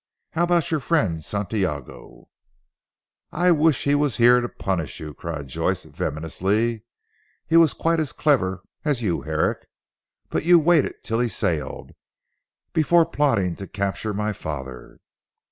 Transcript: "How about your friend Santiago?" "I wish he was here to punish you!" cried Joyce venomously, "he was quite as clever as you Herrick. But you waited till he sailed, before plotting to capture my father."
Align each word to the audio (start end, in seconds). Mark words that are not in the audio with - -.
"How 0.31 0.45
about 0.45 0.71
your 0.71 0.79
friend 0.79 1.23
Santiago?" 1.23 2.27
"I 3.31 3.51
wish 3.51 3.83
he 3.83 3.93
was 3.93 4.17
here 4.17 4.41
to 4.41 4.49
punish 4.49 4.99
you!" 4.99 5.13
cried 5.13 5.45
Joyce 5.47 5.83
venomously, 5.83 6.81
"he 7.45 7.55
was 7.55 7.75
quite 7.75 7.99
as 7.99 8.11
clever 8.11 8.63
as 8.83 9.03
you 9.03 9.21
Herrick. 9.21 9.67
But 10.29 10.43
you 10.43 10.57
waited 10.57 11.03
till 11.03 11.19
he 11.19 11.29
sailed, 11.29 11.91
before 12.73 13.05
plotting 13.05 13.55
to 13.57 13.67
capture 13.67 14.11
my 14.11 14.33
father." 14.33 14.97